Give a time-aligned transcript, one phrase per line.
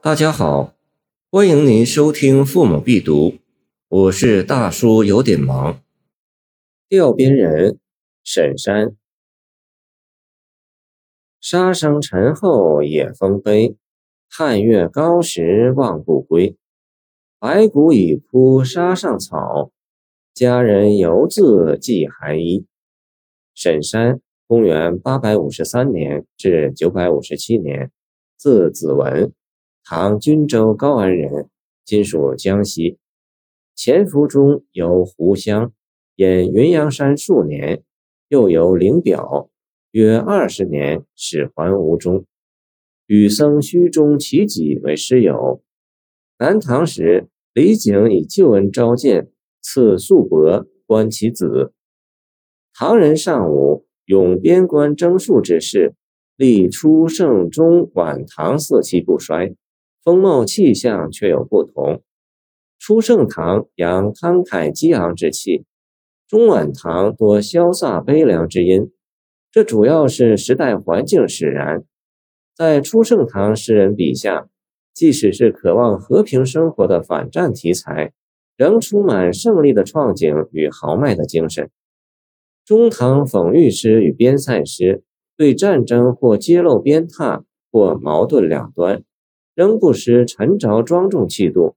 [0.00, 0.74] 大家好，
[1.28, 3.30] 欢迎您收听《父母必读》，
[3.88, 5.82] 我是大叔，有点忙。
[6.88, 7.80] 调边人，
[8.22, 8.94] 沈山。
[11.40, 13.74] 沙生尘后野风悲，
[14.30, 16.56] 汉月高时望不归。
[17.40, 19.72] 白骨已铺沙上草，
[20.32, 22.64] 佳人犹自寄寒衣。
[23.52, 27.90] 沈山，公元八百五十三年至九百五十七年，
[28.36, 29.32] 字子文。
[29.90, 31.48] 唐均州高安人，
[31.82, 32.98] 今属江西。
[33.74, 35.72] 潜伏中游湖湘，
[36.16, 37.82] 引云阳山数年，
[38.28, 39.48] 又游灵表，
[39.92, 42.26] 约二十年，始还吴中。
[43.06, 45.62] 与僧虚中齐己为师友。
[46.38, 49.30] 南唐时，李景以旧恩召见，
[49.62, 51.72] 赐素帛，观其子。
[52.74, 55.94] 唐人尚武，永边关征戍之事，
[56.36, 59.56] 历初盛中晚唐四气不衰。
[60.02, 62.02] 风貌气象却有不同。
[62.78, 65.64] 初盛唐扬慷慨激昂之气，
[66.28, 68.92] 中晚唐多潇洒悲凉之音。
[69.50, 71.82] 这主要是时代环境使然。
[72.54, 74.48] 在初盛唐诗人笔下，
[74.94, 78.12] 即使是渴望和平生活的反战题材，
[78.56, 81.70] 仍充满胜利的创景与豪迈的精神。
[82.64, 85.02] 中唐讽喻诗与边塞诗，
[85.36, 89.02] 对战争或揭露鞭挞，或矛盾两端。
[89.58, 91.74] 仍不失沉着庄重气度。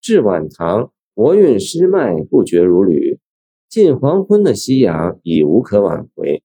[0.00, 3.20] 至晚唐，国运诗脉不绝如缕。
[3.68, 6.42] 近黄昏的夕阳已无可挽回。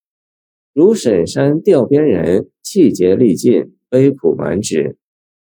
[0.72, 4.98] 如沈山调边人，气节力尽，悲苦满纸。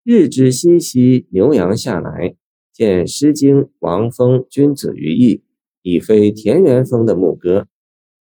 [0.03, 2.35] 日之西兮，牛羊下来。
[2.73, 5.37] 见《诗经·王风·君子于义》，
[5.83, 7.67] 已非田园风的牧歌，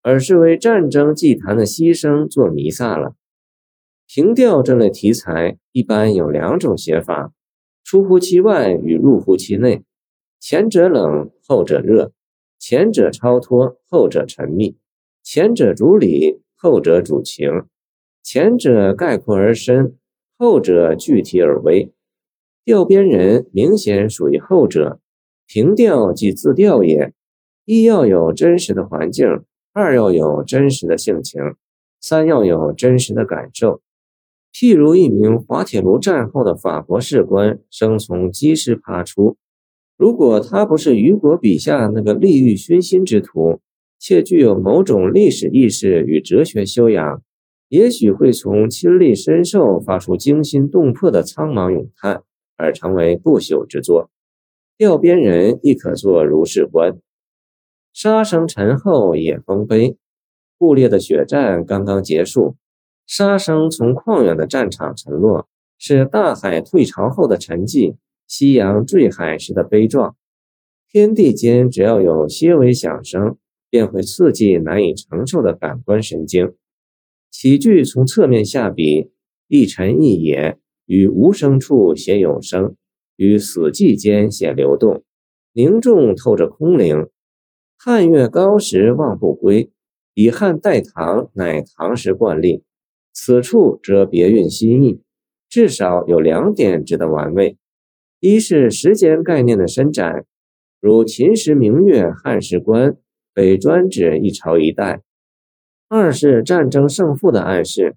[0.03, 3.17] 而是为战争祭坛的牺牲做弥撒了。
[4.06, 7.35] 平调这类题材一般有两种写法：
[7.85, 9.85] 出乎其外与入乎其内。
[10.41, 12.13] 前者冷，后者热；
[12.59, 14.77] 前者超脱，后者沉密；
[15.23, 17.67] 前者主理，后者主情；
[18.23, 19.99] 前者概括而深，
[20.39, 21.93] 后者具体而微。
[22.65, 24.99] 调边人明显属于后者。
[25.47, 27.12] 平调即自调也，
[27.67, 29.27] 一要有真实的环境，
[29.75, 31.43] 二要有真实的性情，
[32.00, 33.83] 三要有真实的感受。
[34.59, 39.37] 譬如一名滑铁卢战后的法国士官生从机师爬出，
[39.99, 43.61] 如果他不是雨果笔下那个利欲熏心之徒，
[43.99, 47.22] 且具有某种历史意识与哲学修养，
[47.69, 52.23] 也许会从亲历身受发出惊心动魄的苍茫咏叹，
[52.56, 54.09] 而成为不朽之作。
[54.78, 56.97] 调边人亦可作如是观。
[57.93, 59.99] 杀声沉后也风悲，
[60.56, 62.56] 布列的血战刚刚结束。
[63.06, 67.97] 杀声从旷远的战场沉落，是大海退潮后的沉寂，
[68.27, 70.17] 夕阳坠海时的悲壮。
[70.91, 73.37] 天地间只要有些微响声，
[73.71, 76.55] 便会刺激难以承受的感官神经。
[77.31, 79.11] 起句从侧面下笔，
[79.47, 82.75] 一沉一野，于无声处写有声，
[83.17, 85.05] 于死寂间写流动，
[85.53, 87.09] 凝重透着空灵。
[87.78, 89.71] 汉月高时望不归，
[90.15, 92.65] 以汉代唐乃唐时惯例。
[93.19, 95.00] 此处则别蕴心意，
[95.49, 97.56] 至少有两点值得玩味：
[98.21, 100.27] 一是时间概念的伸展，
[100.82, 102.94] 如秦时明月汉时关，
[103.32, 105.00] 被专指一朝一代；
[105.88, 107.97] 二是战争胜负的暗示，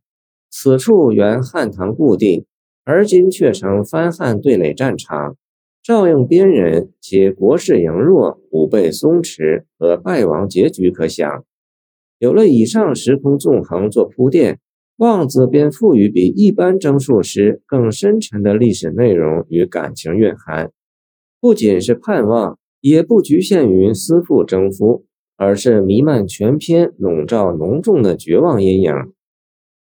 [0.49, 2.45] 此处原汉唐故地，
[2.85, 5.35] 而今却成番汉对垒战场，
[5.83, 11.43] 照应边人，且国势羸弱、武备松弛和败亡结局可想。
[12.19, 14.61] 有了以上时空纵横做铺垫。
[14.99, 20.73] 望字便赋予比一般征戍诗更深沉的历史内容与感情蕴含，
[21.39, 25.05] 不仅是盼望，也不局限于思妇征夫，
[25.37, 28.93] 而是弥漫全篇，笼罩浓重的绝望阴影。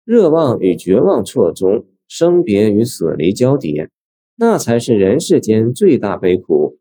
[0.04, 3.92] 热望与绝望错综，生别与死离交叠，
[4.36, 6.80] 那才是人世间最大悲苦。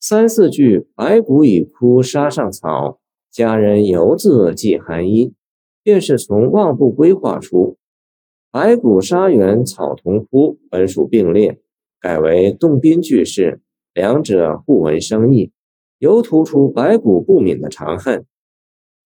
[0.00, 2.98] 三四句“白骨已枯沙上草，
[3.30, 5.34] 佳人犹自寄寒衣”。
[5.82, 7.76] 便是从望不归画出，
[8.50, 11.60] 白骨沙原草同枯，本属并列，
[12.00, 13.60] 改为动宾句式，
[13.94, 15.52] 两者互文生义，
[15.98, 18.24] 犹突出白骨不敏的长恨。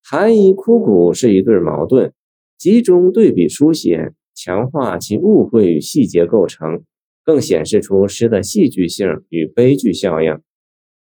[0.02, 2.12] 寒衣枯骨是一对矛盾，
[2.58, 6.82] 集中对比书写，强化其误会与细节构成，
[7.24, 10.38] 更显示出诗的戏剧性与悲剧效应。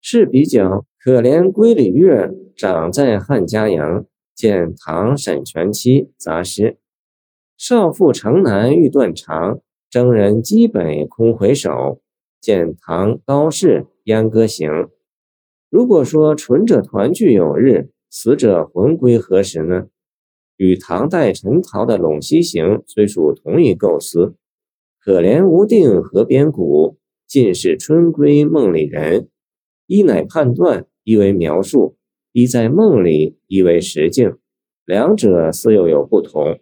[0.02, 4.06] 是比较可怜归里月，长在汉家阳。
[4.40, 6.78] 见唐沈佺期杂诗，
[7.58, 9.60] 少妇城南欲断肠，
[9.90, 12.00] 征人击北空回首，
[12.40, 14.88] 见唐高适燕歌行。
[15.70, 19.88] 如果说存者团聚有日，死者魂归何时呢？
[20.56, 24.36] 与唐代陈陶的《陇西行》虽属同一构思，
[25.02, 26.98] 可怜无定河边骨，
[27.28, 29.28] 尽是春归梦里人。
[29.86, 31.98] 一乃判断，一为描述，
[32.32, 34.38] 一在梦里，一为实境，
[34.86, 36.60] 两者似又有不同。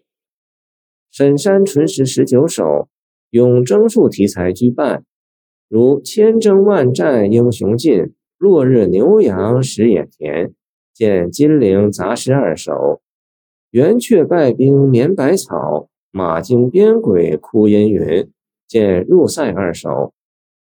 [1.12, 2.90] 沈山纯实十九首，
[3.30, 5.04] 用征戍题材居半，
[5.68, 10.54] 如千征万战英雄尽，落日牛羊食野田，
[10.94, 13.02] 见金陵杂诗二首。
[13.72, 18.31] 圆雀败兵眠百草，马惊边鬼哭阴云。
[18.68, 20.13] 见入塞二首。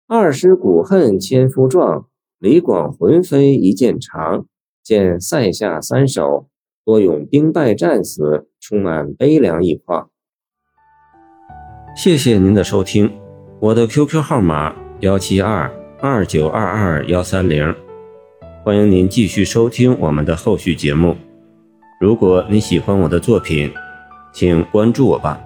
[0.06, 2.08] 二师古恨千夫壮，
[2.38, 4.46] 李广魂飞一剑长。
[4.82, 6.48] 见塞下三首。
[6.82, 10.10] 多咏兵败战死，充满悲凉一况。
[11.94, 13.12] 谢谢您的收听，
[13.60, 17.72] 我的 QQ 号码幺七二二九二二幺三零，
[18.64, 21.16] 欢迎您继续收听我们的后续节目。
[22.00, 23.72] 如果你喜欢我的作品，
[24.32, 25.38] 请关注我吧。